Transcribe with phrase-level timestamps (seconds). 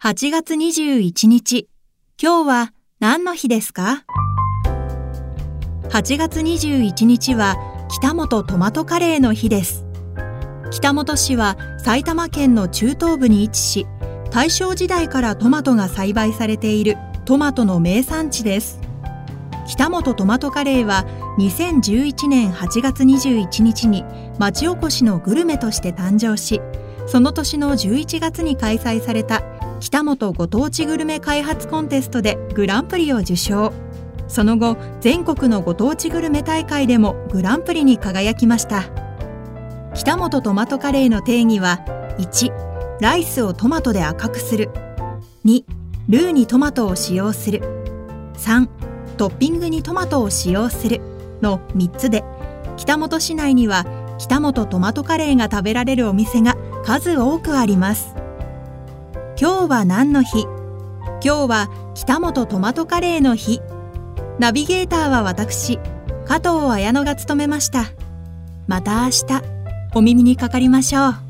[0.00, 1.68] 8月21日、
[2.22, 4.04] 今日は何の日ですか
[5.90, 7.56] ?8 月21日は
[7.90, 9.84] 北本トマトカレーの日です。
[10.70, 13.86] 北本市は埼玉県の中東部に位置し、
[14.30, 18.78] 大正時代からトマトが栽培されているトマトの名産地です。
[19.66, 21.06] 北本トマトカレーは
[21.40, 24.04] 2011年8月21日に
[24.38, 26.60] 町おこしのグルメとして誕生し、
[27.08, 29.42] その年の11月に開催された
[29.80, 33.72] 北本ご当地グルメ開発コンテストでグランプリを受賞。
[34.26, 38.84] その後全国のご当地グルメ大会でもグランプリに輝きました。
[39.94, 41.80] 北本トマトカレーの定義は
[42.18, 44.70] 1ライスをトマトで赤くする。
[45.44, 45.64] 2
[46.08, 47.60] ルーにトマトを使用する。
[48.34, 48.68] 3
[49.16, 51.00] トッピングにトマトを使用する。
[51.40, 52.24] の3つで
[52.76, 53.86] 北本市内には
[54.18, 58.17] 北本トマトカレーが食べられるお店が数多くあります。
[59.40, 60.46] 今日は何の日？
[61.22, 63.60] 今日は北本トマトカレーの日。
[64.40, 65.78] ナビゲーターは私
[66.26, 67.84] 加藤綾乃が務めました。
[68.66, 69.24] また明日
[69.94, 71.27] お耳にかかりましょう。